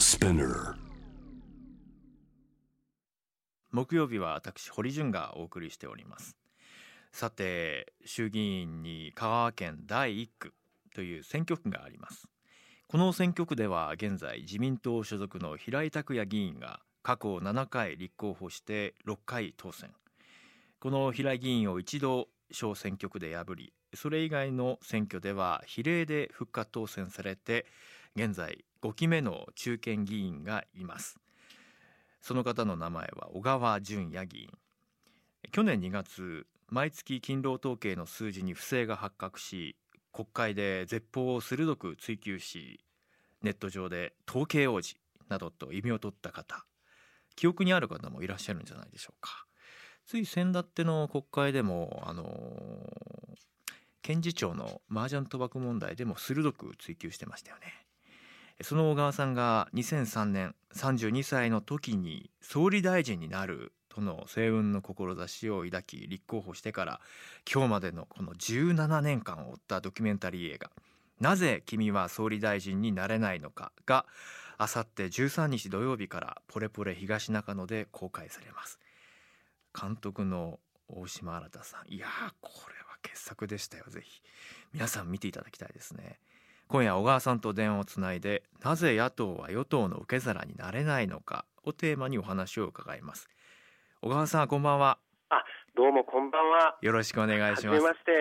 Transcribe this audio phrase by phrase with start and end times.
[0.00, 0.76] Spinner
[3.70, 6.38] 木曜日は私堀潤がお送りしております。
[7.12, 10.54] さて衆議院に香川県第一区
[10.94, 12.28] という選挙区があります。
[12.88, 19.90] この選挙区では現在自民党所属の平井拓也議員が過去7回立候補して6回当選。
[20.78, 27.66] この平井議員を一度小選挙区で破りそれ以外の選挙では比例で復活当選されて
[28.16, 31.18] 現在5期目の中堅議員がいます。
[32.20, 34.50] その方の名前は小川淳也議員。
[35.52, 39.76] 去年2月毎月勤労統計の数字に不正が発覚し
[40.12, 42.80] 国会で絶法を鋭く追及し
[43.42, 44.96] ネット上で統計王子
[45.28, 46.64] などと意味を取った方。
[47.36, 49.46] 記憶にある方もいらっしゃるんじゃないでしょうか。
[50.06, 52.24] つい先だっての国会でもあの
[54.02, 57.89] 検事長の麻雀賭博問題でも鋭く追及してましたよね。
[58.62, 67.00] その小川さんが2003年32歳の時に総理大臣になるとの星雲の志を抱き立候補してから
[67.52, 70.70] 今日までのこの17年間を追ったドキュメンタリー映画
[71.20, 74.06] 「なぜ君は総理大臣になれないのか」が
[74.58, 78.78] あさって13日土曜日からポレポレ東中野で公開されます。
[79.78, 81.92] 監督の大島新さん。
[81.92, 84.22] いやーこれは傑作でしたよぜひ。
[84.74, 86.20] 皆さん見ていただきたいですね。
[86.70, 93.28] 今夜小川さんと電話をつないでなぜ野党は与党の受け皿になれないのかをテーマにお話を伺います。
[94.00, 94.98] 小川さんこんばんは。
[95.30, 95.42] あ、
[95.76, 96.78] どうもこんばんは。
[96.80, 97.82] よろしくお願いします。
[97.82, 98.12] まして、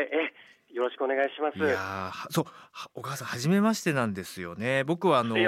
[0.72, 1.60] え、よろしくお願いします。
[1.60, 4.84] いやそうは小川さん初めましてなんですよね。
[4.84, 5.48] 僕はあの一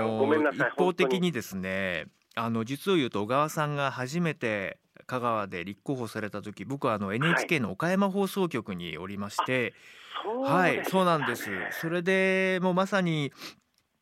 [0.78, 2.06] 方的にですね
[2.36, 4.78] あの実を言うと小川さんが初めて
[5.12, 9.74] 香川で立候補された時僕はあの NHK の岡山放送局におりまして、
[10.46, 11.50] はい、ですそうなんです。
[11.50, 11.68] ね。
[11.82, 13.34] それでもうまさに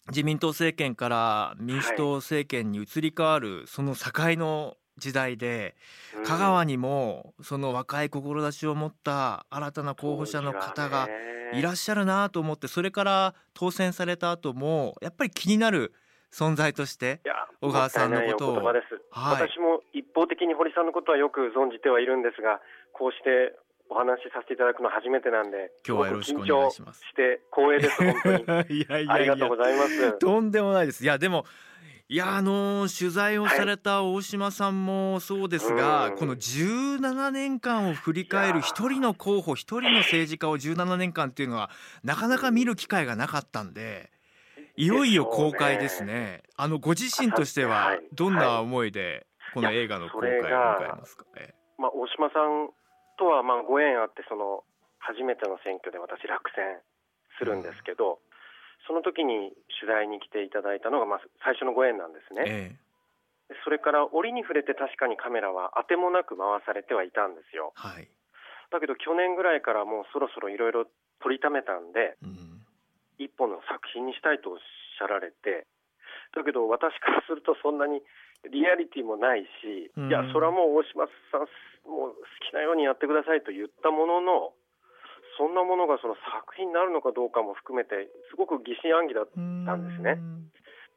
[0.09, 5.75] 自民党政権から民主党政権に移り変わるその境の時代で、
[6.15, 6.25] うん。
[6.25, 11.07] 香川にもその若い志を持った新たな候補者の方が
[11.53, 15.93] いらっしゃるなと思ってそれから当選された後もやっぱり気になる
[16.31, 18.63] 存在としていや小川さんのことを。
[18.63, 19.47] はい。
[19.47, 22.61] 私も一方的に堀さんのことはよく存じてはいるんですが、
[22.93, 23.57] こうして
[23.89, 27.01] お話しさせていただくの初めてなんで、今日はよろしくお願いします。
[27.01, 28.79] して光栄です本当に。
[28.79, 30.19] いやいありがとうございます。
[30.19, 31.03] とんでもないです。
[31.03, 31.45] いやでも
[32.07, 36.17] いやあのー取材をされた大島さんもそうですが、うん。
[36.17, 41.69] この17年間を振り返る一人の候補一人の政治家を17年間っていうのは
[42.03, 44.11] なかなか見る機会がなかったんで
[44.79, 46.41] いよいよ公開ですね。
[46.55, 48.01] あのご自身としてははい。
[48.15, 52.71] どんな思いでこの映画の公開を迎えますか、えまあ大島さん
[53.19, 54.63] とはまあご縁あってその
[54.99, 56.79] 初めての選挙で私落選
[57.37, 58.23] するんですけど、
[58.87, 59.51] その時に
[59.83, 62.79] 取材に来ていただいたのがまあ最初のご縁なんですね。
[62.79, 67.73] えそれから折に触れて確かにカメラは当てもなく回されてはいたんですよ。
[67.75, 68.07] はい、
[68.71, 70.85] だけど去年ぐらいからもうそろそろいろいろ
[71.19, 72.48] 取りためたんで、うん、
[73.19, 75.67] 一本の作品にしたいとおっしゃられて、
[76.33, 78.01] だけど私からするとそんなに
[78.47, 81.45] リアリティもないし、うんいや、それはもう大島さん、
[81.89, 84.55] もう好きなようにやってくださいと言ったものの、
[85.37, 90.19] そんなものがその作品になるのかどうかも含めて、すごく疑心暗鬼だったんですね。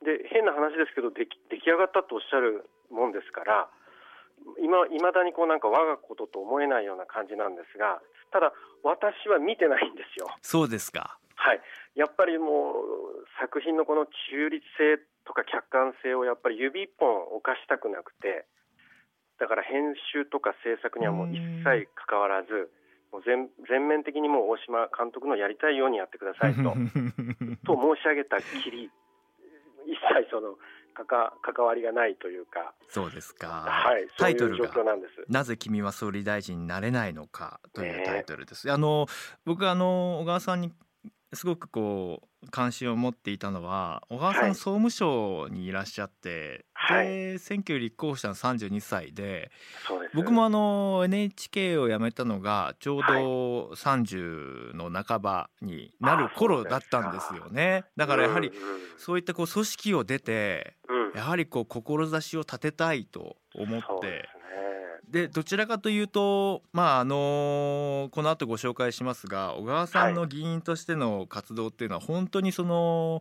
[0.02, 3.70] で変な話ですけど出来出来上がったとおっしゃるもんですから
[4.58, 8.02] 今いまだにこうなんか我がことと思えないような感じなんですが
[8.34, 8.52] ただ
[8.82, 10.26] 私は見てないんですよ。
[10.42, 11.60] そうですかはい、
[11.98, 18.46] やっぱりもう作品のこの中立性とか客観性をやっぱり指一本犯したくなくて
[19.42, 22.70] だから編集とか制作にはもう一切関わらず
[23.10, 26.72] もう全全面的にもう大島監督のやりたいようにやってくださいと。
[27.66, 28.90] と申し上げたきり
[29.86, 30.56] 一切その
[30.94, 34.70] かか関わりがないというか、そうですか、はい、タイトルが
[35.28, 38.70] なぜ君は総理大臣になれないのかというタイトルです。
[38.70, 39.06] あの
[39.44, 40.72] 僕あの小川さんに
[41.34, 44.54] すごくこう関心を持っていたのは小川さん、はい。
[44.54, 47.06] 総務省にいらっしゃって、はい。
[47.06, 49.50] で選挙立候補したの32歳で
[50.14, 53.22] 僕もあの NHK を辞めたのがちょうはい。
[53.22, 57.84] ど30の半ばになる頃だったんですよね。
[57.96, 58.52] だからやはり
[58.98, 61.18] そういったこう組織を出てうん。
[61.18, 64.28] やはりこう志を立てたいと思って
[65.12, 73.20] でどちらかというとまああのこの後ご紹介しますが小川さんの議員としての活動っていうのは本当にその、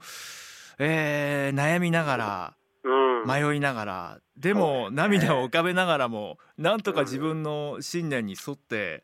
[0.80, 2.54] えー悩みながら
[2.84, 3.28] うん。
[3.28, 9.04] 迷いながらでも涙を浮かべながらもなんとか自分の信念に沿って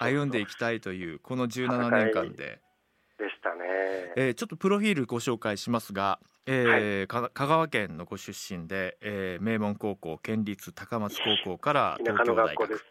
[0.00, 2.60] 歩んでいきたいというこの17年間で
[3.22, 3.60] でしたね。
[3.64, 12.82] ええーちょっとプロフィールご紹介しますが、えーか香川県のご出身で、えー名門高校県立高松高校から東京大学。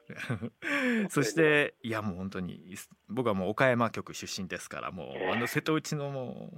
[1.09, 2.75] そしていやもう本当に
[3.09, 6.49] 僕はもう岡山局出身ですからもうええあの瀬戸内のも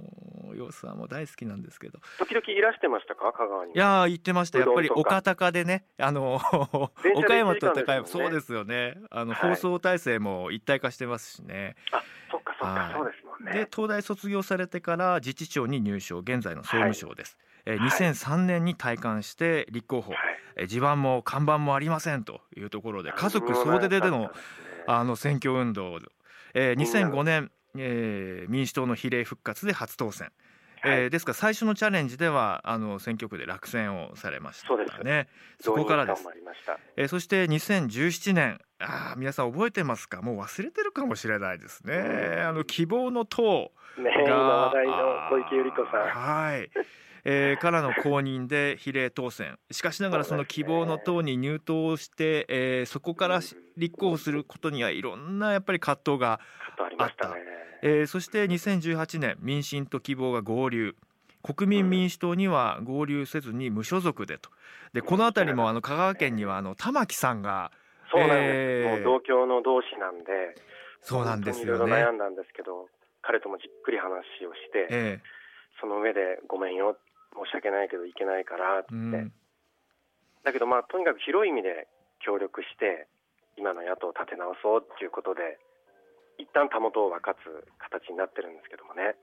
[0.52, 1.98] う様子はもう大好きなんですけど。
[2.18, 3.72] 時々いらしてましたか、香川に。
[3.72, 4.58] いやー言ってました。
[4.60, 6.38] やっぱり岡高でねあの
[7.16, 8.06] 岡山と高山ね。
[8.06, 8.96] そうですよね。
[9.10, 9.50] あの、はい。
[9.50, 11.74] 放送体制も一体化してますしね。
[11.92, 12.92] あ、そっかそっはい。
[12.92, 13.68] か、そうですもんでね。
[13.74, 17.36] 東大卒業されてから自治庁に入省現在の総務省です、
[17.66, 17.90] えーはい。
[17.90, 20.20] 2003年に退官して立候補、はい。
[20.56, 24.30] えー地盤も看板もありませんというところで家族総出ででの
[24.86, 25.98] あの選挙運動、
[26.54, 30.30] えー、みんな2005年、えー民主党の比例復活で初当選、
[30.80, 31.00] はい。
[31.02, 35.28] えーですから最初のチャレンジではあの選挙区で落選をされましたね。
[35.60, 36.24] そこからです。
[36.96, 40.22] えーそして2017年あー皆さん覚えてますか？
[40.22, 41.94] もう忘れてるかもしれないですね。
[41.96, 42.46] うん。
[42.48, 44.92] あの希望の党ね、今が話題の
[45.30, 46.00] 小池百合子さん。
[46.08, 46.70] はい、
[47.24, 49.58] えーからの公認で比例当選。
[49.70, 56.40] しかしながらその希望の党に入党して、えーそこからし立候補することにはいろんなやっぱり葛藤が、
[56.78, 57.34] ありましたね。
[57.82, 60.96] えーそして2018年民進と希望が合流。
[61.42, 64.48] 国民民主党には合流せずに無所属でと。
[64.94, 67.70] でこの辺りもあの香川県にはあの玉木さんが
[68.14, 68.54] そうなんです。
[68.54, 70.54] えーもう同郷の同士なんで。
[71.02, 72.12] そうなんです本よねいろいろ悩。
[72.12, 72.88] んだんですけど、
[73.20, 75.20] 彼ともじっくり話をして、え
[75.80, 76.96] その上でごめんよ、
[77.34, 78.92] 申し訳ないけどいけないからって。
[78.92, 79.32] ーうん
[80.44, 81.88] だけどまあとにかく広い意味で
[82.20, 83.08] 協力して
[83.56, 85.58] 今の野党を立て直そうっていうことで
[86.38, 87.38] 一旦たもとを分かつ
[87.78, 89.16] 形になってるんですけどもね。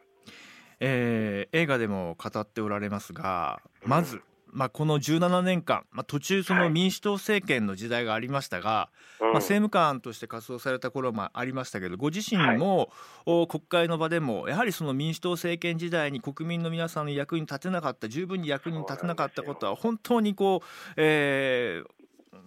[0.80, 6.69] えー映画でも語っておられますがまず、まあ、この17年間、まあ、途中そのはい。
[6.69, 8.89] 民主党政権の時代がありましたが、
[9.19, 9.27] うん。
[9.27, 12.92] まあ、政務官として活動された頃もありましたけどご自身も、
[13.25, 22.01] お国会の場でもやはりその民主党政権時代に国民の皆さんの役に立てなかった十分に役に立てなかったことは本当にこう、えー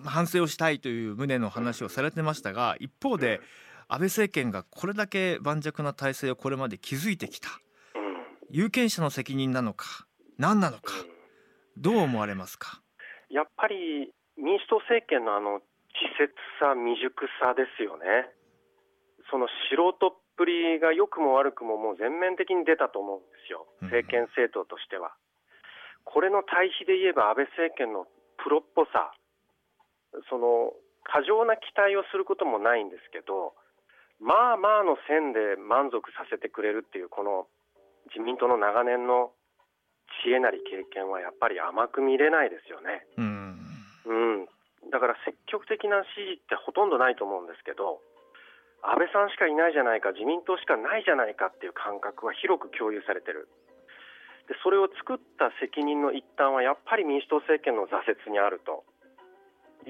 [0.04, 3.40] 反省をしたいという旨の話をされてましたが一方で
[3.86, 7.48] 安倍政権がこれだけ盤石な体制をこれまで築いてきた。
[7.48, 8.16] うん。
[8.50, 10.06] 有権者の責任なのか
[10.38, 11.13] 何なのかうん
[11.76, 12.80] どう思われますか？
[13.30, 15.62] やっぱり民主党政権のあの稚
[16.18, 18.30] 拙さ、未熟さですよね。
[19.30, 25.14] その素人っぷりが良くも悪くももう全面的に出たと思うんですよ、うん政権政党としては。
[26.04, 28.06] これの対比で言えば安倍政権の
[28.42, 29.14] プロっぽさ、
[30.28, 33.54] その過剰な期待をすることもないんですけど、
[34.20, 37.46] まあまあの線で満足させてくれるっていう、この
[38.12, 39.32] 自民党の長年の
[40.22, 43.06] 知恵なり経験はやっぱり甘く見れないですよね。
[43.16, 43.58] うん
[44.06, 44.12] う
[44.44, 44.46] ん、
[44.90, 48.00] だから積極的な支持ってほとんどないと思うんですけど、
[48.82, 53.48] 安倍さんしかいないじゃないか、自民党しかないじゃないかっていう感覚は広く共有されてる。
[54.48, 58.84] でそれを作った責任の一端はやっぱり民主党政権の挫折にあると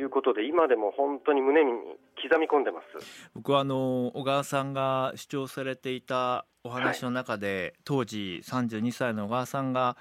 [0.01, 1.73] いうことで、今でも本当に胸に
[2.23, 3.31] 刻み込んでます。
[3.35, 9.97] 僕はあの小川さんが主張されていたお話の中で、当時32歳の小川さんが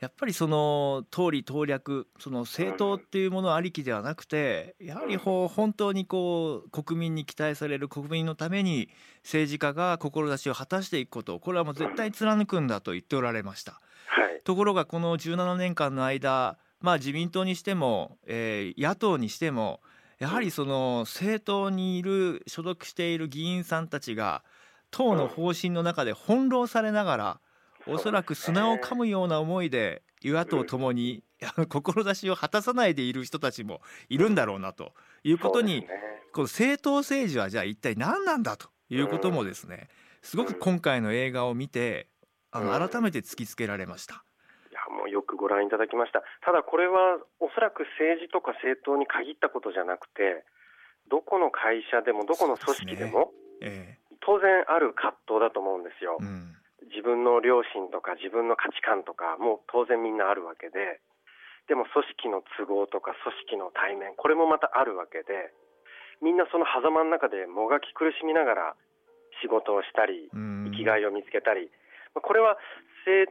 [0.00, 8.90] やっぱりその党利党略その政党っていうものありきではなくてやはり本当にこう国民に期待される国民のために
[9.24, 13.80] 政治家が志を果たしていくことこれはもう絶対貫くんだと言っておられました。
[14.06, 19.80] はい、ところがこの17年間の間、まあ、自民党にしても、えー野党にしても
[20.18, 24.42] やはりその政党にいる所属している議員さんたちが
[24.90, 27.40] 党の方針の中で翻弄されながら
[27.86, 34.92] おそらく砂を噛むような思いで与野党ともにあの志を果たさないでいる人たちもいるんだろうなと
[35.22, 35.98] いうことにそうですね
[36.32, 39.88] この政党政治はじゃあ一体何なんだということもですね
[40.22, 42.08] すごく今回の映画を見て
[42.50, 44.24] あのうん改めて突きつけられました。
[44.98, 50.42] もうよくご覧いただきました、ただこれはおそらく政治とか政党に限ったことじゃなくて、
[51.06, 53.30] どこの会社でも、どこの組織でも、
[53.62, 56.18] え当然ある葛藤だと思うんですよ。
[56.20, 56.52] え、うん。
[56.90, 61.00] 自分の良心とか、自分の価値観とか、もう当然みんなあるわけで、
[61.68, 65.52] でも組織の都合とか、組織の対面、これもまたあるわけで、
[66.20, 68.76] みんなその狭間の中でもがき苦しみながら
[69.40, 70.70] 仕事をしたり、うん。
[70.72, 71.78] 生きがいを見つけたり、まあ
[72.20, 72.56] これは
[73.08, 73.30] 政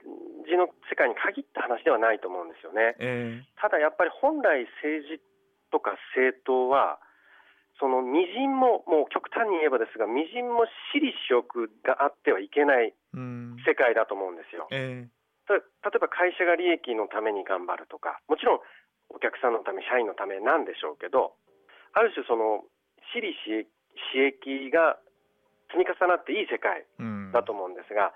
[0.50, 2.96] 治の世界に限った話ではないと思うんですよね。
[3.00, 5.22] えただやっぱり本来政治
[5.70, 7.00] とか政党は、
[7.80, 14.68] そのみじんも、もう極端に言えばですが、みじんも私利私欲があってはいけない世界だと思うんですよ。
[14.72, 15.06] え
[15.46, 15.62] た例
[15.96, 18.60] えば会社が利益のために頑張るとか、もちろん
[19.10, 21.36] お客さんのため、社員のためなんでしょうけど、
[21.94, 22.66] ある種その
[23.14, 24.98] 私利私益が
[25.70, 26.84] 積み重なっていい世界。
[27.00, 28.14] うんだと思うんですが、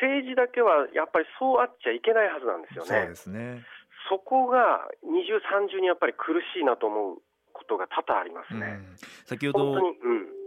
[0.00, 3.08] 政治だけはやっぱりそうあっちゃいけないはずなんですよそうね。
[3.08, 3.64] ですね。
[4.08, 7.22] そこが二重三重にやっぱり苦しいなと思う
[7.52, 8.66] ことが多々ありますね。
[8.66, 8.96] うん
[9.26, 9.82] 先ほどうん、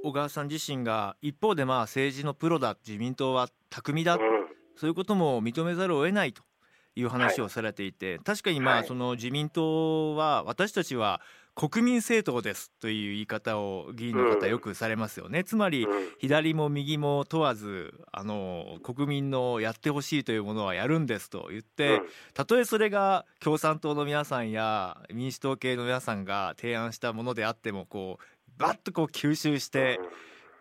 [0.04, 4.20] 小川さん自身が一方でまあ政治のプロだ自民党は巧みだ、うん、
[4.76, 6.42] そういうことも認めざるを得ないと
[6.96, 11.22] いう話をされていて、確かにまはいあその自民党は私たちは
[11.54, 16.10] 国民政党ですという言い方を議員の方よくされますよね、つまりうん。
[16.20, 22.08] 左も右も問わずあの国民のやってほしいというものはやるんですと言って、うん。
[22.34, 30.00] たとえそれが共産党の皆さんや民主党系の皆さんが提案したものであってもこうバッとこう吸収して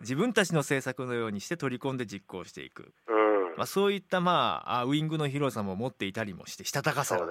[0.01, 3.15] 自分たちの政策のようにして取り込んで実行していく、うん。
[3.15, 3.21] うん
[3.57, 7.27] まあ、そういったまああウイングの広さも持っていたりもしてしたたかさが。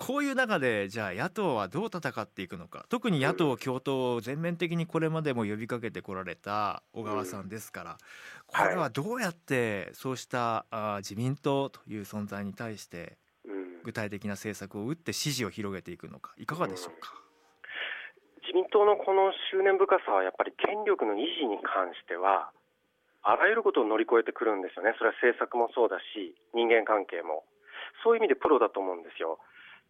[0.00, 2.86] こういう中でじゃあ野党はどう戦っていくのか。
[2.88, 7.98] 特に野党共闘を全面的にこれまでも呼びかけてこられた小川さんですから、
[8.46, 13.82] これはどうやってそうしたあ自民党という存在に対してうん。
[13.84, 16.32] 具体的な政策を打って支持を広げていくのか。
[16.38, 17.12] いかがでしょうか？
[18.40, 22.50] 自民党のこの執念深さはやっぱり権力の維持に関しては
[23.22, 27.44] あらゆることを乗り越えてくるんですよね、それは政策もそうだし、人間関係も、
[28.02, 29.38] そういう意味でプロだと思うんですよ。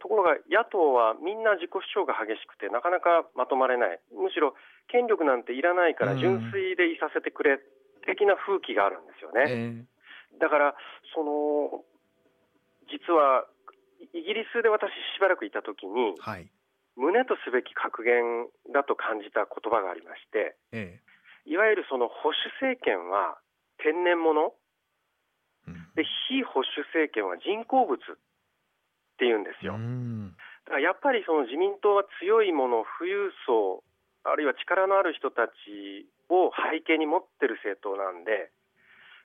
[0.00, 4.56] ところが野党はみんな自己主張が激しくて、なかなかまとまれない、むしろ
[4.88, 7.60] 権力なんていらないから純粋でいさせてくれ
[8.08, 9.44] 的な風紀があるんですよね。
[9.46, 10.74] えだから、
[11.14, 11.84] その
[12.88, 13.44] 実は
[14.16, 16.48] イギリスで私、しばらくいたときにー、はい。
[16.96, 21.00] 胸とすべき格言だと感じた言葉がありまして、え
[21.46, 23.38] いわゆるその保守政権は
[23.78, 24.52] 天然物。
[25.68, 25.74] えうん。
[25.94, 28.16] で、非保守政権は人工物っ
[29.20, 29.74] ていうんですよ。
[29.74, 30.32] うん
[30.64, 33.84] だからやっぱりその自民党は強いもの、富裕層、
[34.24, 38.50] あるいは力のある人たちを背景に持ってる政党なんで、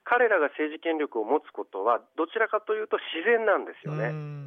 [0.04, 4.08] 彼らが政治権力を持つことは、どちらかというと自然なんですよね。
[4.08, 4.46] うん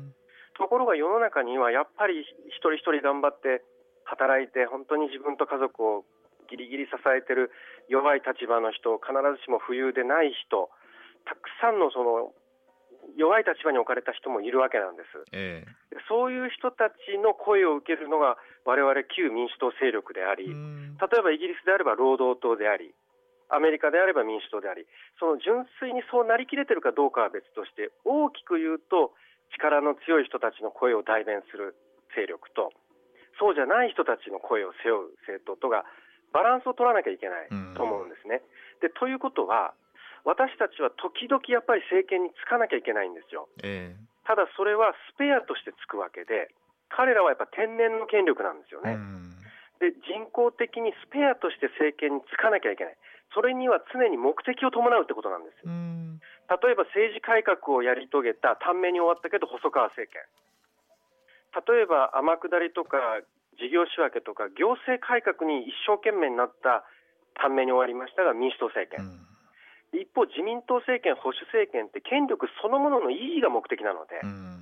[0.60, 3.64] ところが世の中にはやっぱり一人一人頑張って
[4.04, 6.04] 働いて本当に自分と家族を
[6.52, 7.50] ギリギリ支えてる
[7.88, 10.68] 弱い立場の人必ずしも富裕でない人
[11.24, 12.36] たくさんのその
[13.18, 15.24] 弱い立場に置かれた人もいるわけなんです。
[15.32, 15.96] ええ。
[15.96, 20.98] でそういう人たちの声を受けるのが我々旧民主党勢力であり、うん。
[20.98, 22.94] 例えばイギリスであれば労働党であり、
[23.50, 24.86] アメリカであれば民主党であり、
[25.20, 29.14] その純粋にそうなりきれてるかどうかは別として、大きく言うと、
[29.54, 31.76] 力の強い人たちの声を代弁する
[32.16, 32.72] 勢力と、
[33.42, 35.84] そうじゃない人たちの声を背負う政党とが、
[36.32, 38.42] バランスを取らなきゃいけないと思うんですね。
[38.82, 39.74] でということは、
[40.26, 43.48] 私たちは時々やっぱり政権につかなきゃいけないんですよ。
[43.64, 43.96] え
[44.30, 46.54] ただそれはスペアとしてつくわけで、
[46.90, 48.98] 彼らはやっぱ天然の権力なんですよね。
[49.82, 52.98] で人工的にスペアとして政権につかなきゃいけない、
[53.34, 55.72] それには常に目的を伴うってことなんですよ。
[55.72, 56.22] うん。
[56.46, 60.22] 例えば政治改革をやり遂げた短命に終わったけど細川政権、
[61.58, 63.22] 例えば天下りとか
[63.58, 66.86] 事業仕分けとか行政改革に一生懸命になった
[67.34, 69.29] 短命に終わりましたが民主党政権、うん
[69.94, 74.62] 一方、自民党政権、保守政権って権力そのものの維持が目的なので、うん。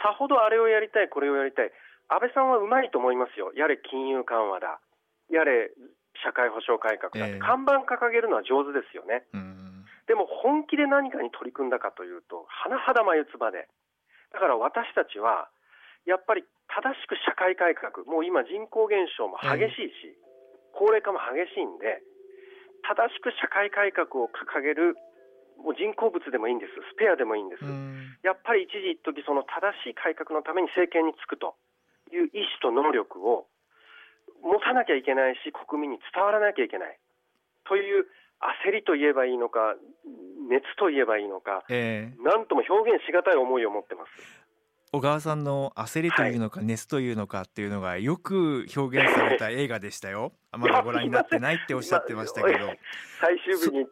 [0.00, 1.72] さほどあれをやりたい、これをやりたい、
[2.08, 4.80] 安倍さんはうまいと思いますよ、やれ金融緩和だ、
[5.30, 5.70] やれ
[6.24, 7.24] 社会保障改革だ。
[7.24, 7.38] って、ええ。
[7.38, 9.84] 看板掲げるのは上手ですよね、うん。
[10.06, 13.68] でも本気で何かに取り組んだかというと、甚だ眉唾で、
[14.32, 15.48] だから私たちは、
[16.04, 20.18] やっぱり正しく社会改革、もう今、人口減少も激しいし、
[20.72, 22.02] 高齢化も激しいんで、
[22.82, 24.96] 正しく社会改革を掲げる、
[25.58, 27.64] もう人工物でもいいんです、スペアでもいいんです。
[27.64, 31.58] うんやっぱり一時一時その正しい改革のために政権につくと
[32.14, 33.46] いう意思と能力を
[34.42, 36.98] 持たなきゃいけないし、国民に伝わらなきゃいけない
[37.66, 38.06] という
[38.66, 39.74] 焦りと言えばいいのか、
[40.50, 44.41] 熱と言えばいいのか、ええなんとも表現しがたい思いを持ってます。
[44.94, 50.34] 小川さんの焦りというのか熱というのかっていうのがよく表現された映画でしたよ。
[50.52, 52.70] まだご覧になってないっておっしゃってましたけど。
[53.18, 53.86] 最終日に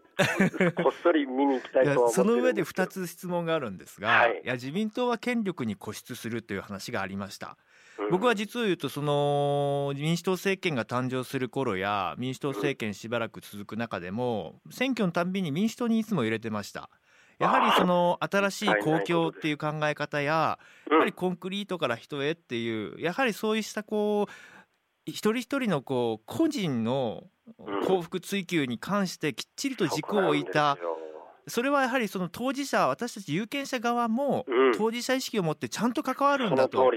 [0.75, 7.49] こっそり見に行きたいとは思ってその上でるんですけど2つ質問があるんですが、はいい、や自民党は権力に固執するという話がありました。
[7.49, 7.55] うん
[8.11, 16.91] 僕は実を言うとその民主党政権が誕生する頃や民主党政権しばらく続く中でも選挙のたんびに民主党にいつも入れてました。
[17.41, 20.93] やはりその新しい公共っていう考え方やうん。
[20.93, 24.33] やっぱりコンクリートから人へっていうやはりそうしたこう
[25.07, 27.25] 一人一人のこう個人の
[27.59, 27.85] うん。
[27.85, 30.79] 幸福追求に関してきっちりと軸を置いた
[31.49, 34.73] それはやはりその当事者私たち有権者側もうん。
[34.77, 36.91] 当事者意識を持ってちゃんと関わるんそだと。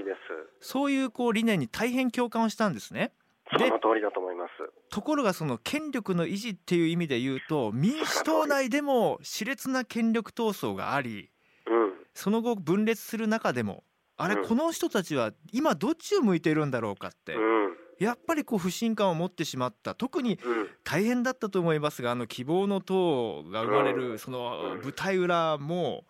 [0.60, 3.12] そういうこう理念に大変共感をしたんですね。
[3.58, 4.52] その通りだと思います。
[4.90, 11.30] ところがその権力の維持っていう意味で言うと民主党内でも熾烈な権力闘争があり
[11.66, 11.92] うん。
[12.14, 13.84] その後分裂する中でも
[14.16, 14.48] あれうん。
[14.48, 17.74] この人たちは今どっちを向いているんだろうかってうん。
[18.00, 19.94] やっぱりこう不信感を持ってしまった。
[19.94, 20.68] 特にうん。
[20.84, 23.98] 大変だったと思いますがあの希望の党が生まれうん。
[24.12, 26.04] るそのうん舞台裏も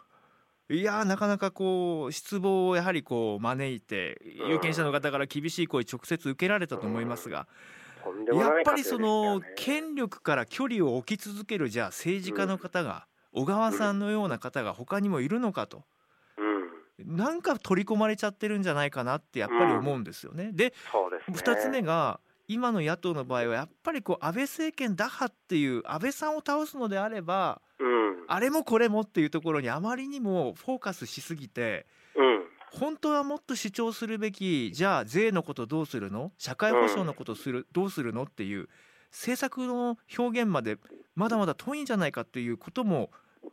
[0.71, 7.47] いやーなかなかこう失望をやはりこう招いてうん有権者の方から厳しい声直接受けられたと思いますが
[8.35, 15.85] やっぱりその権力から距離を置き続けるじゃあ政治家の方が小川さんのような方が他にもいるのかと
[16.99, 17.17] うん。
[17.17, 20.51] なんか取り込まれちゃってるんじゃないかなってやっぱり思うんですよね。
[20.53, 21.53] でそうですね。
[21.55, 28.25] 2つ目が今の野党の場合はやっぱりこう安倍政権打破っていう安倍さんを倒すのであればうん。
[28.27, 31.87] あれもこれもっていうところにあまりにもフォーカスしすぎて
[32.17, 32.45] うん。
[32.73, 36.33] 本当はもっと主張するべきじゃあ税のことどうするの？
[36.39, 38.69] 社会保障のことする、どうするのっていう
[39.13, 40.79] 政策の表現まで
[41.15, 43.11] まだまだ遠いんじゃないかっていうことも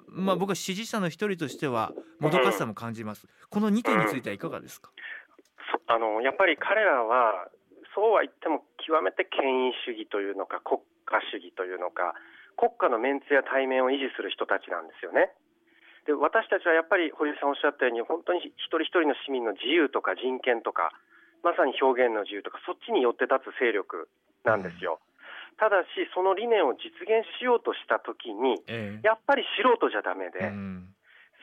[0.07, 3.27] まあ僕は支持者の一人としてはもどかしさも感じます。
[3.49, 4.89] この2点についてはいかがですか？
[5.87, 7.47] そあのやっぱり彼らは
[7.93, 12.15] そうは言っても極めて権威主義というのか国家主義というのか
[12.55, 15.31] 国家のメンツや対面を維持する人たちなんですよね。
[16.05, 20.89] で私たちはやっぱり堀江さんおっしゃったように本当に一人一人の市民の自由とか人権とか
[21.45, 24.09] まさに表現の自由とかそっちに寄って立つ勢力
[24.43, 24.99] なんですよ。
[25.61, 30.95] ただしその理念を実現しようとしたときにえやっぱり素人じゃダメで、えうん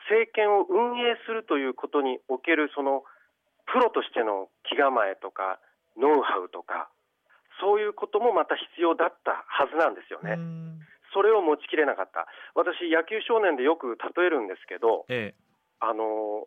[0.09, 3.05] 政権を運営するということにおけるその
[3.69, 5.61] プロとしての気構えとか
[5.97, 6.89] ノウハウとか
[7.59, 10.33] そういうこともまた必要だったはずなんですよね。
[10.33, 10.79] うん
[11.11, 12.27] それを持ちきれなかった。
[12.53, 15.33] 私野球少年でよく例えるんですけど、え
[15.79, 16.45] あの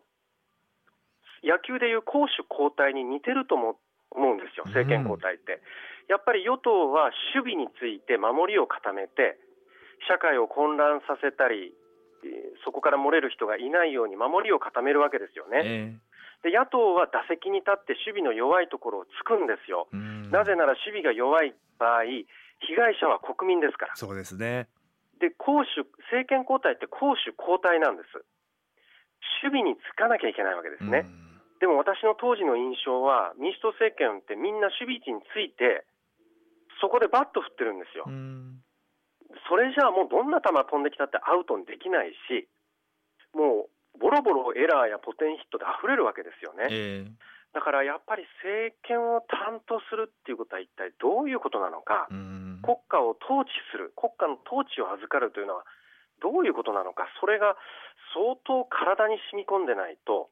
[1.43, 3.75] 野球でいう攻守交代に似てるとも
[4.11, 4.63] 思うんですよ。
[4.67, 5.59] 政権交代って。
[6.07, 9.37] やっぱり与党は守備について守りを固めて
[10.07, 11.75] 社会を混乱させたり
[12.23, 15.63] えーそこから漏れる人がいないように守りを固めるわけですよえね。
[15.65, 15.95] え
[16.43, 19.87] で野党は打席に立って守備の弱いところをつくんですよ。
[20.29, 22.27] なぜなら守備が弱い場合、被
[22.75, 23.95] 害者は国民ですから。
[23.95, 24.67] そうですね。
[25.19, 28.11] で攻守政権交代って攻守交代なんです。
[29.41, 31.07] 守備につかなきゃいけないわけですね。
[31.07, 31.23] うん
[31.63, 35.87] でも私の当時の印象は民主党政権ってみんな守備位置について
[36.83, 38.03] そこでバット振ってるんですよ。
[38.05, 38.59] うん
[39.47, 42.47] それじゃあもうどんな球飛んできたってアウトにできないし、
[43.33, 46.67] もうボロボロエラーやポテンヒットで溢れるわけですよね。
[46.69, 47.11] ええ。
[47.53, 52.59] だからやっぱり政権を担当するっていうことは一体どういうことなのか、うん。
[52.65, 55.65] 国家を統治する、国家の統治を預かるというのは
[56.21, 57.55] どういうことなのか、それが
[58.17, 60.29] 相当体に染み込んでないと、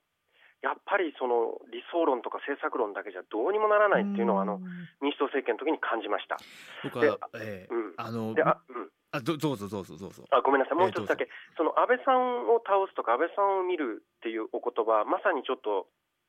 [0.61, 4.57] やっぱりその理想論とか政策論だけじゃどうにもならないっていうのは、あの
[5.01, 6.37] 民主党政権の時に感じました。
[6.83, 7.73] 僕は、ええ。
[7.73, 7.93] うん。
[7.97, 10.23] あのであうんあどどうぞどうぞどうぞ。
[10.31, 15.87] あごめんなさい、もう一ええつだけ、その安倍さんを倒すとか、安倍さんを見るっていうお言葉、まさにちょっと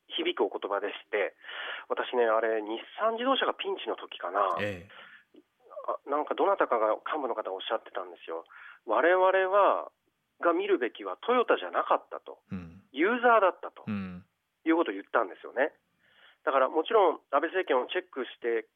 [0.09, 1.35] 響くお言葉でして、
[1.88, 4.88] 私ね、あれ、日産自動車がピンチの時かな、え
[5.87, 8.47] あなんかどなたかが幹部の方がおっしゃってたんですよ、
[8.87, 9.90] 我々は
[10.42, 12.83] が見るべきはトヨタじゃなかったと、えうん。
[12.90, 13.85] ユーザーだったと。
[13.87, 14.25] うん。
[14.64, 15.75] いうことを言ったんですよね。
[16.45, 18.66] だからもちろん安倍政権をチェックして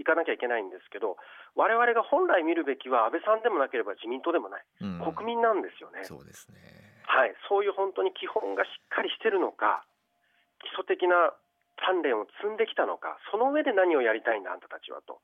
[0.00, 1.20] いかなきゃいけないんですけど、
[1.54, 5.12] 我々が本来見るべきは安倍さんでもなければ自民党でもない、うん。
[5.12, 6.08] 国民なんですよね。
[6.08, 6.56] そうですね。
[7.04, 9.84] はい、そういう本当に基本がしっかりしてるのか、
[10.64, 11.36] 基礎的な
[11.84, 15.20] 鍛錬を積んできたのか、その上で何をやりたいんだ、あんたたちはと。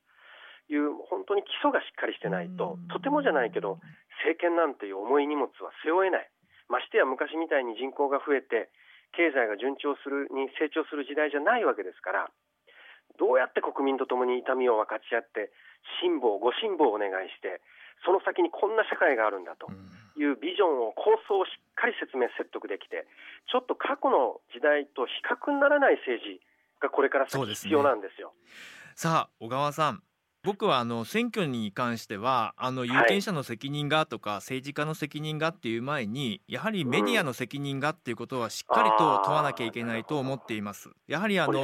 [0.69, 3.79] いう、本当に基礎がしっかりしてないと、とてもじゃないけど、
[4.19, 6.29] 政権なんていう重い荷物は背負えない、
[6.69, 8.69] ましてや昔みたいに人口が増えて、
[9.15, 12.31] 経済が順調するに成長する時代じゃないわけですから、
[13.19, 15.51] どうやって国民と共に痛みを分かち合って、
[16.03, 17.61] 辛抱、ご辛抱をお願いして、
[18.05, 19.67] その先にこんな社会があるんだと。
[19.69, 23.07] うんいうビジョンを構想をしっかり説明説得できて
[23.53, 26.41] ちょっと過去の時代と比較にならない政治
[26.81, 28.33] がこれから必要なんですよ。
[28.97, 30.03] さあ小川さん
[30.47, 40.91] 僕はあの選挙に関してはあの有権者の責任がとか政治家の責任がっていう前にやはりメディアの責任がっていうことはしっかりと問わなきゃいけないと思っています。
[41.09, 41.55] やはりあの。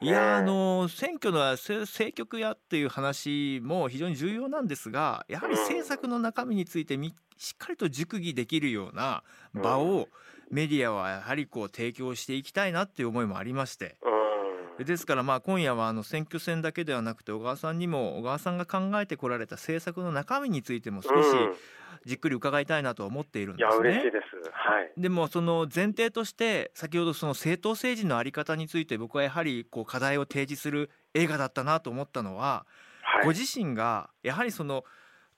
[0.00, 10.08] いやあの選挙のせ政局やっていう話も非常に重要なんですがやはり政策の中身についてみしっかりと熟議できるような場を
[10.50, 13.96] メディアはやはりこう提供していきたいなっていう思いもありまして。
[14.02, 14.19] うん
[14.84, 21.54] ですからまあ今夜はあの選挙戦だけではなくて小川さんにも小川さんが考えてこられた政策の中身についても少しうん
[22.06, 23.88] じっくり伺いたいなと思っているんいやですね。
[23.90, 24.50] 嬉しいです。
[24.52, 24.92] はい。
[24.96, 32.64] でもその前提として先ほどその政党政治のあり方について僕はやはりこう課題を提示する映画だったなと思ったのは
[33.02, 34.84] はいご自身がやはりその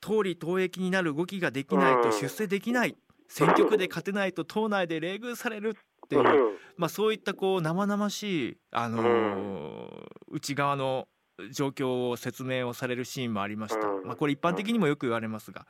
[0.01, 2.97] 党利党益になる動きができないとうん出世できない、
[3.29, 5.77] 選挙区で勝てないと党内で冷遇される
[6.21, 6.57] っていう、うん。
[6.77, 11.09] まあ、そういったこう生々しい、あのー内側の
[11.51, 14.05] 状況を説明をされるシーンもありました、うん。
[14.07, 15.67] まあ、これ一般的にもよく言われますが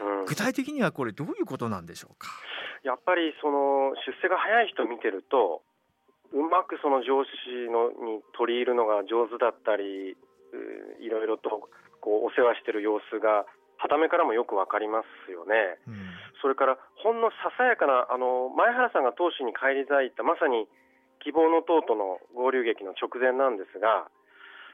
[0.00, 0.24] うん。
[0.24, 2.28] 具体的にはこれどういうことなんでしょうか？
[2.82, 5.62] やっぱりその出世が早い人を見てると
[6.32, 7.30] うまくその上司
[7.70, 10.16] のに取り入るのが上手だったりう
[11.04, 11.68] いろいろと
[12.00, 13.44] こうお世話してる様子が
[13.78, 15.78] 傍目からもよくわかりますよね。
[15.86, 16.10] うん
[16.42, 20.68] それからほんのささやかなあの前原さんが党首に返り咲いたまさに
[21.24, 24.06] 希望の党との合流劇の直前なんですが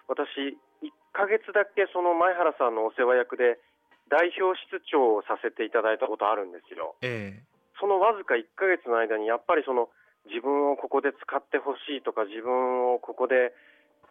[0.08, 3.62] 私1ヶ月だけその前原さんのお世話役で
[4.10, 6.96] 代表室長をさせていただいたことあるんですよ。
[7.00, 7.40] え
[7.80, 9.88] そのわずか1ヶ月の間にやっぱりその
[10.26, 13.54] 自分をここで使ってほしいとか自分をここで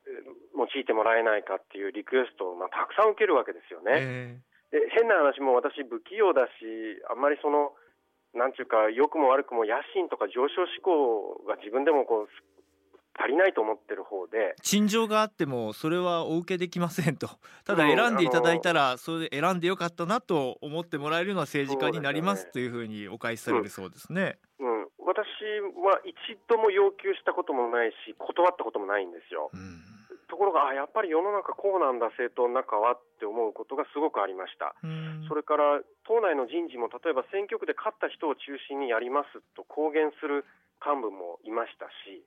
[0.08, 4.42] えー用いてもらえないかっていうリクエストをまあたくさん受けるわけですよえね。
[4.72, 6.64] で変な話も私不器用だし
[7.12, 7.76] あんまりその
[8.34, 12.30] なんていうか良くも悪くも野心とか上昇志向が自分でもこう
[13.20, 14.56] 足りないと思ってる方で。
[14.62, 17.28] 陳情があってもそれはお受けできませんと。
[17.68, 24.40] ただうん選んでいただいたらそれで選んでよかったなと思ってもらえるような政治家になりますというふうにお返しされるそうですね。
[24.60, 25.28] うん、私
[25.84, 26.16] は一
[26.48, 29.50] 度も要求したこともないし断ったこともないんですよ。
[29.54, 29.91] うん
[30.32, 34.72] ところがあやっぱり世の中こうなんだ政党の中はって思うことがすごくありました。
[34.80, 35.28] うん。
[35.28, 40.48] それから党内の人事も例えば選挙区で勝った人を中心にやりますと公言する
[40.80, 42.24] 幹部もいましたし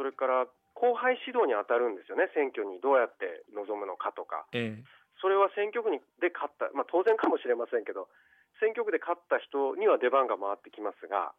[0.00, 4.48] それから後輩指導に当たるんですよね選挙にどうやって臨むのかとか。
[4.56, 5.00] ええ。
[5.20, 8.08] それは選挙区にで勝った、まあ、当然かもしれませんけど
[8.64, 11.36] 選挙区で勝った人には出番が回ってきますが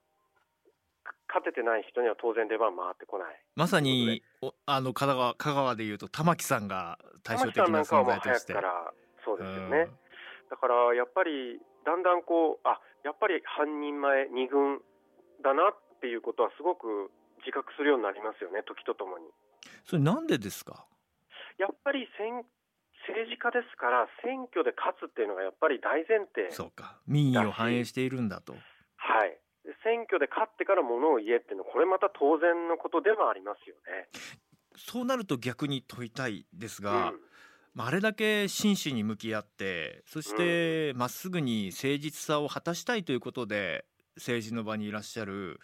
[1.27, 3.43] 勝ててない人には当然出番回ってこない。
[3.55, 8.53] まさにおあの香川香川でいうと玉木さんが対照的な存在として。
[8.53, 8.93] くから
[9.23, 9.87] そうですよね。
[10.49, 14.81] だからやっぱりだんだんこうあやっぱり半人前二軍
[15.43, 19.25] だなっていうことはすごく自覚するようになりますよね時とともに。
[19.85, 20.85] それなんでですか？
[21.57, 22.43] やっぱり選
[23.07, 26.51] 政治家ですから選挙で勝つっていうのがやっぱり大前提。
[26.51, 28.53] そうか民意を反映しているんだと。
[28.97, 29.37] はい。
[29.63, 34.09] で選挙で勝ってからものを言えっていうのはこれまた当然のことでもありますよね。
[34.75, 36.85] そうなると逆に問いたいですうん。
[36.85, 37.13] が、
[37.73, 45.59] まあ、あれだけ真摯に向き合ってそしてまっすぐに誠実さを果たしたいということで政治の場にいらっしゃる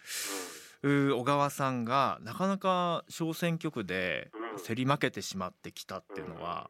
[0.82, 4.48] うー小川さんがなかなか小選挙区でうん。
[4.58, 6.68] 競り負けてしまってきたっていうのは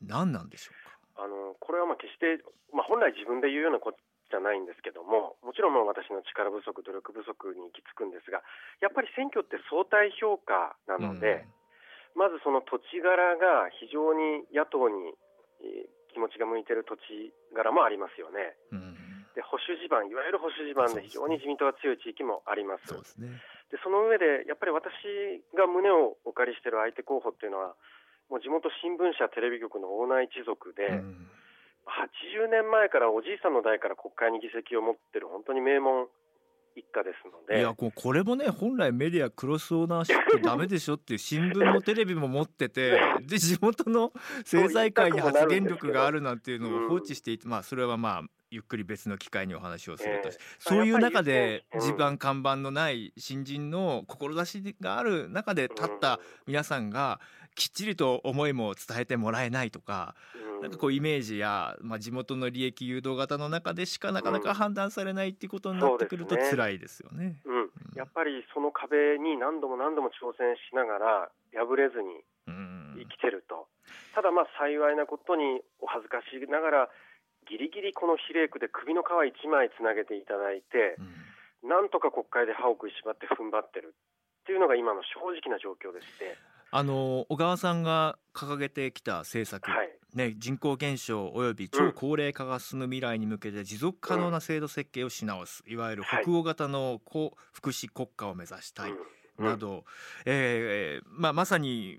[0.00, 1.24] 何なんでしょうか？
[1.24, 8.44] あのこれはまあ決して、まあ、本来自分で言うようなことじゃないんですけどももちろんまあ私の力不足努力不足に行き着くんですが
[8.80, 11.48] やっぱり選挙って相対評価なので、
[12.14, 15.16] まずその土地柄が非常に野党に
[15.60, 18.56] えー気持ちが向いてる土地柄もありますよね。
[18.72, 18.98] うん、うん
[19.36, 22.90] で保守地盤いわゆる保守地盤で非常に自民党が強い地域もあります。
[22.90, 23.38] そうですね。
[23.70, 24.90] でその上でやっぱり私
[25.54, 27.76] が胸をお借りしている相手候補っていうのは
[28.26, 31.30] もう地元新聞社テレビ局のオーナー一族で、うん
[31.88, 36.06] 80年前からおじいさんの代から国会に議席を持ってる本当に名門
[36.78, 37.60] 一家ですので。
[37.60, 57.20] いやこれもね本来メディアクロスオーナーシップダメでしょっていう新聞もテレビも持ってて で地元の政財界に発言力があるなんていうのを放置していてまあそれはまあゆっくり別の機会にお話をするとええそういう中で地盤看板のない新人の志がある中で立った皆さんが
[57.58, 60.62] きっちりと思いも伝えてもらえないとかうん。
[60.62, 67.42] なんかこうイメージや、まあ、地元の利益誘導型の中でしかなかなか判断されないっていうことになってくると辛いですよね。
[67.44, 71.30] うん、やっぱりその壁に何度も何度も挑戦しながら
[71.66, 72.94] 破れずにうん。
[72.98, 73.66] 生きてると、
[74.14, 76.88] ただまあ幸いなことにお恥ずかしながら
[77.50, 81.02] ギリギリこの比例区で首の皮一枚つなげていただいてう
[81.66, 81.68] ん。
[81.70, 86.38] なんとか国会で歯を食いしばって踏ん張ってるっていうのが今の正直な状況でして、
[86.70, 89.90] あの小川さんが掲げてきた政策、はい。
[90.14, 98.94] ね、人口減少および超高齢化が進む未来に向けて持続可能な制度設計をし直す、いわゆる北欧型の高福祉国家を目指したいう
[99.42, 99.84] んなど、
[100.24, 101.98] えーまあ、まさに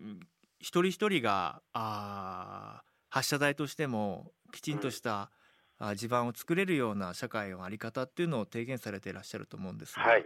[0.60, 5.32] 一人一人があー発射台としてもきちんとした、
[5.78, 10.26] あ地盤を作れるような社会の在り方っていうのを提言されていらっしゃると思うんですが、はいはい、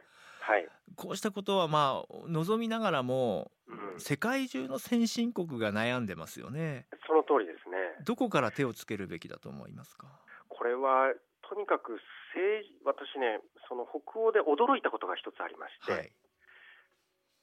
[0.96, 6.86] こうしたことはまあ望みながらもうん、世界中の先進国が悩んでますよね。
[7.08, 7.78] その通りですね。
[8.06, 10.08] どこから手をつけるべきだと思いますか？
[10.50, 11.14] これは
[11.50, 11.98] とにかく
[12.36, 16.12] 政治私ねその北欧で驚いたことが一つありまして、はい。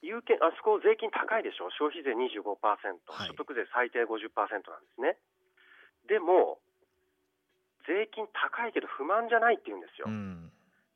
[0.01, 1.69] 有権あそこ税金高いでしょ？
[1.77, 2.57] 消費税25%、
[3.11, 5.17] はい所得税最低50%なんですね
[6.07, 6.57] でも
[7.85, 10.51] 税金高いけど不満じゃないって言うんですよ、うん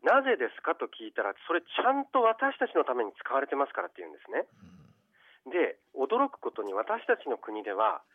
[0.05, 4.45] なぜですかと聞いたらそれちゃんと私たちのために使われてますからって言うんですね。
[5.49, 8.05] で驚くことに私たちの国では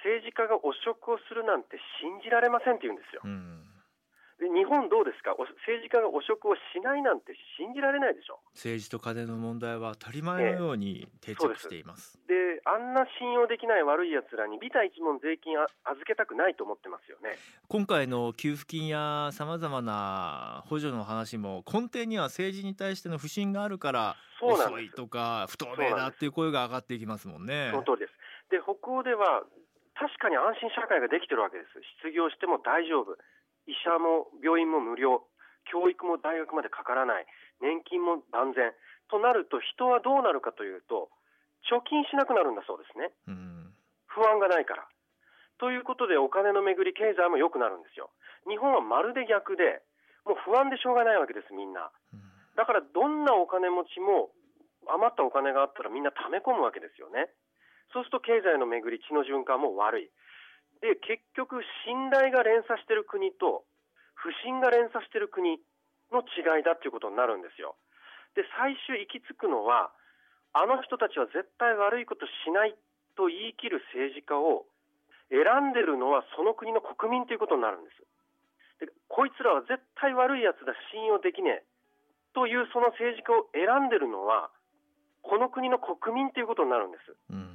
[0.00, 3.20] 政治家が汚職をするなんて信じられませんって言うんですよ。
[3.24, 3.67] うん。
[4.40, 5.34] 日本どうですか？
[5.34, 12.18] お政治家が汚職をしないなんて信じられないでしょ政治と金の問題は当たり前のように定着しています。
[12.28, 17.36] であんな信用できない悪いやつらにビタ一文税金あ預けたくないと思ってますよね。
[17.68, 27.70] 今回の給付金やさまざまな補助の話も根底には政治に対しての不信があるから遅いとか不透明だっていう声が上がっていきますもんね。
[27.72, 27.78] そ。
[27.78, 28.12] の通りです。
[28.50, 29.42] で北欧では
[29.98, 31.70] 確かに安心社会ができてるわけです。
[32.06, 33.18] 失業しても大丈夫
[33.68, 35.22] 医者も病院も無料。
[35.68, 37.26] 教育も大学までかからない。
[37.60, 38.72] 年金も万全
[39.12, 41.12] となると人はどうなるかというと
[41.68, 43.12] 貯金しなくなるんだそうですね。
[43.28, 43.74] うん。
[44.08, 44.88] 不安がないから。
[45.60, 48.10] ということでお金の巡り経済も良くなるんですよ。
[48.48, 49.84] 日本はまるで逆で
[50.24, 51.92] もう不安でしょうがないわけですみんな。
[52.12, 52.24] うん。
[52.56, 54.32] だからどんなお金持ちも
[54.88, 57.28] 余ったお金があったらみんな貯め込むわけですよね。
[57.92, 60.10] そうすると経済の巡り、血の循環も悪い。
[60.80, 63.64] で、結局、信頼が連鎖している国と
[64.14, 65.58] 不信が連鎖している国
[66.10, 67.76] の違いだということになるんですよ。
[68.34, 69.90] で、最終行き着くのは、
[70.52, 72.74] あの人たちは絶対悪いことしない
[73.16, 74.64] と言い切る政治家を
[75.28, 78.00] 選んでるのはその国の国民ということになるんです。
[78.80, 81.64] でこいつらは絶対悪いやつだ、信用できねえ。
[82.32, 84.50] というその政治家を選んでるのは
[85.22, 87.48] この国の国民ということになるんですうん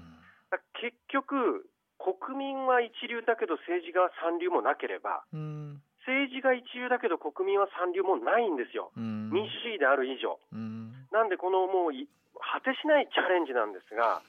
[0.78, 1.66] 結局
[2.04, 8.92] 国民は一流だけど政治が三流もなければうん政治が一流だけど国民は三流もないんですよ。
[8.96, 9.32] うん。
[9.32, 10.36] 民主主義である以上。
[10.52, 10.92] うん。
[11.16, 14.20] なんでこのもうい果てしないチャレンジなんですが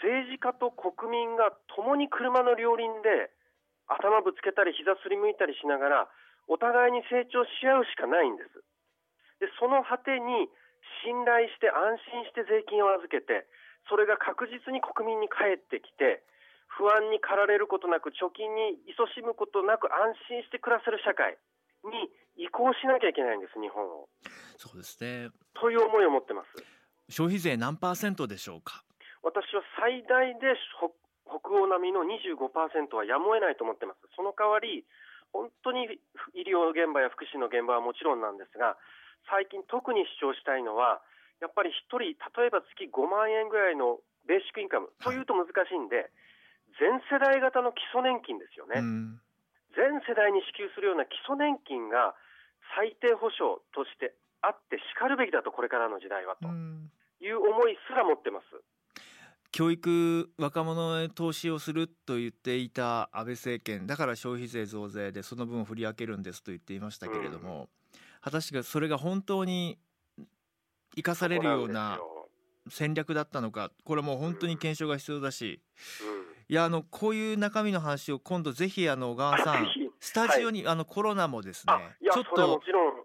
[0.00, 3.34] 政治家と国民が共に車の両輪で
[3.90, 6.08] 頭ぶつけたり膝すりむいたりしながら
[6.46, 8.62] お互いに成長し合うしかないんです。
[9.42, 10.46] でその果てに
[11.02, 13.48] 信頼して安心して税金を預けて
[13.88, 16.22] それが確実に国民に返ってきて
[16.78, 21.36] 不安に駆られることなく貯金に勤しむことなく安心して暮らせる社会
[21.84, 24.08] に移行しなきゃいけないんです日本を。
[24.56, 25.30] そうですね。
[25.58, 26.62] という思いを持ってます。
[27.10, 28.84] 消費税何パーセントでしょうか？
[29.22, 30.94] 私は最大で北
[31.30, 34.82] 北欧並みの25%はやむを得ないと思ってます、その代わり、
[35.30, 35.86] 本当に
[36.34, 38.74] 医療現場や福祉の現場はもちろんなんですが、
[39.30, 40.98] 最近、特に主張したいのは、
[41.38, 44.90] やっぱり1人、例えば月5万円ぐらいのベーシックインカム。
[45.06, 46.10] というと難しいんで、
[46.78, 49.20] 全世代型の基礎年金ですよね、うん。
[49.74, 52.14] 全世代に支給するような基礎年金が
[52.76, 56.90] 最低保障としてあってしかるべきだと、これからの時代はとうん。
[57.20, 58.46] いう思いすら持ってます。
[59.52, 67.68] 教育若者へ投資をすると言っていた安倍政権だから消費税増税でその分を振り分けるんですと言っていましたけれども、
[68.20, 69.78] 果たしてそれが本当に
[70.94, 71.98] 生かされるような
[72.68, 76.19] 戦略だったのかこれもう本当に検証が必要だしそうなん
[76.50, 79.68] いやあのこういう中身の話を今度ぜひあの小川さん
[80.00, 81.72] スタジオに、あのコロナもですね
[82.12, 82.60] ちょっと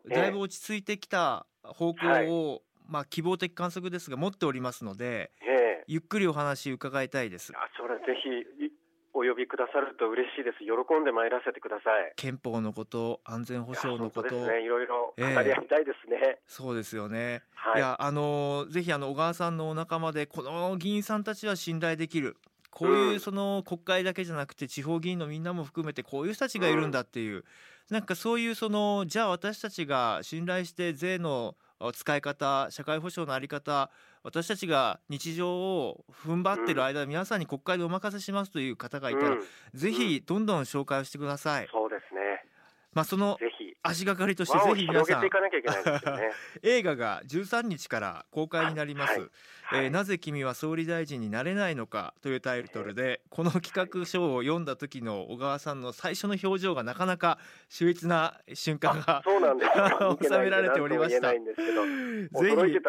[0.10, 5.84] だいぶ落ち着いてきた方向を、まあ希望的観測ですが持っておりますのでええ。
[5.86, 7.54] ゆっくりお話伺いたいです。
[7.56, 8.72] あそれぜひい
[9.14, 10.66] お呼びくださると嬉しいです。
[10.66, 12.14] 喜んで参らせてください。
[12.16, 14.34] 憲法のこと安全保障のこと。
[14.48, 14.64] ね。
[14.64, 15.36] いろいろええ。
[15.36, 17.78] 語り合いたいですね、そうですよね、はい。
[17.78, 22.38] い、やあのぜひあの小川さんのお仲間でこの議員さんたちは信頼できる
[22.76, 27.46] こういううんその国会だけじゃなくて地方議員のみんなも含めてこういう人たちがいるんだっていう、
[27.90, 31.56] なんかそういうそのじゃあ私たちが信頼して税の
[31.94, 33.90] 使い方社会保障のあり方
[34.24, 39.40] 私たちが日常を踏ん張ってる間、皆さんに国会でお任せしますという方がいたら、うん。
[39.74, 41.68] ぜひどんどん紹介をしてください。
[41.72, 42.44] そうですね。
[42.92, 43.38] まあその
[43.86, 45.06] 足がかりとしてぜひ皆さん。
[45.06, 46.32] 広げていかなきゃいけないですよね。
[46.64, 49.22] 映画が13日から公開になります、はい。
[49.22, 49.30] えー
[49.78, 59.66] はいなぜ君は総理大臣になれないのかというタイトルでこの企画書を読んだ時の小川さんの最初の表情がなかなか秀逸な瞬間がそうなんで
[60.22, 61.32] 収められておりました。
[61.32, 62.80] ぜひ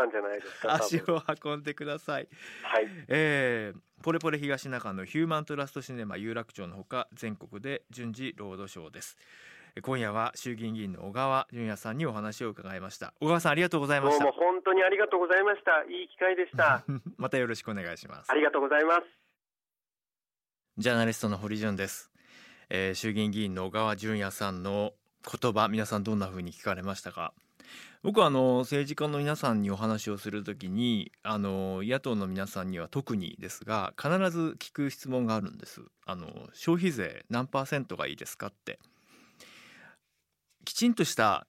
[0.67, 2.29] 足を運んでください、
[2.63, 2.89] はい。
[3.09, 9.17] えーポレポレ東中野ヒューマントラストシネマ有楽町のほか全国で順次ロードショーです
[9.83, 13.13] 今夜は衆議院議員の小川淳也さんにお話を伺いました。
[13.21, 16.83] 小川さんありがとうございまどうしたも本当にありがとうございましたいい機会でした。
[17.19, 18.31] またよろしくお願いします。
[18.31, 19.03] ありがとうございます。
[20.79, 22.11] ジャーナリストの堀潤です、
[22.69, 24.93] えー衆議院議員の小川淳也さんの
[25.41, 27.33] 言葉皆さんどんな風に聞かれましたか？
[28.03, 35.83] 僕はあの政治家の皆さんにお話をするときにあの野党の皆さんには特にですが必ず聞く質問があるんです。
[36.07, 38.79] あの消費税何パーセントがいいですかって
[40.67, 41.47] きちんとした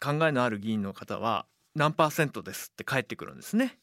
[0.00, 3.78] 考えのある議員の方は何パーセントですって返ってくるんですね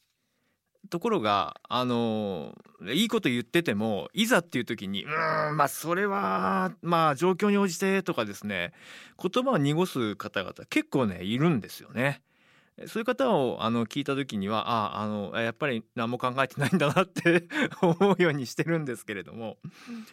[0.90, 2.56] ところがあの
[2.92, 8.72] いいこと言っててもいざっていう時にうんまあそれはまあ状況に応じてとかですね
[9.22, 12.22] 言葉を濁す方々結構ねいるんですよね。
[12.88, 17.48] そういう方をあの聞いた時にはああのやっぱり何も考えてないんだなって
[17.84, 19.58] 思うようにしてるんですけれども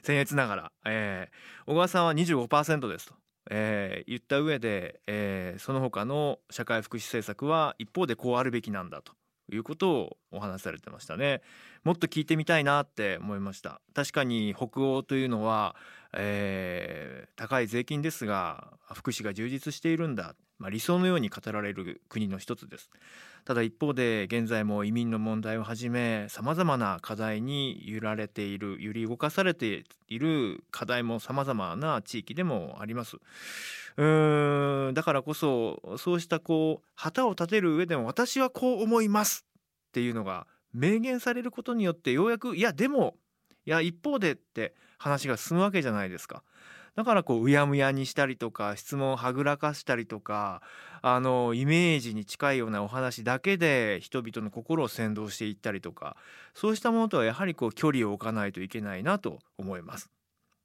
[0.03, 3.15] 僭越ながら、えー、小川さんは25%ですと。
[3.51, 9.13] えー、言った上で、えー、その他の社会福祉政策は一方でこうあるべきなんだと
[9.51, 11.41] いうことをお話しされてましたね。
[11.85, 13.81] もっと聞いてみたいなって思いました。
[13.95, 15.75] 確かに北欧というのは、
[16.15, 22.91] えー、高い税金ですが福祉が充実しているんだ、まあ、理想のように語られる国の一つです。
[23.45, 33.17] ただ一方で現在も移民の問題をはじめさまざまな課題に揺られている揺り動かされている課題もさまざまな地域でもあります。
[33.97, 39.45] うーんだからこそそうしたこう旗を立てる上でも私はこう思います
[39.89, 43.17] っていうのが明言されることによってようやくいやでも
[43.69, 46.43] いや一方でって話が進むわけじゃないですか。
[46.97, 50.63] だからこううやむやにしたりとか質問をはぐらかしたりとか
[51.03, 56.17] あのイメージに近いようなお話だけで人々の心を先導していったりとか
[56.55, 60.09] そうしたものとはやはりこう距離を置かないといけないなと思います。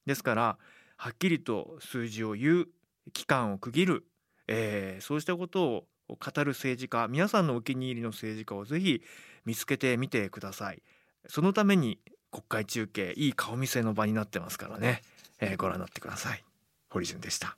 [0.05, 0.57] ですから
[0.95, 2.67] はっきりと数字を言う
[3.11, 4.05] 期間を区切る、
[4.47, 9.03] えー、そうしたことを語る政治家皆さんのお気に入りの政治家をぜひ
[9.45, 10.81] 見つけてみてください
[11.27, 11.99] そのために
[12.33, 15.03] 国会中継いい顔見せの場になってますからね、
[15.39, 16.43] えー、ご覧になってください。
[16.89, 17.57] 堀潤でした。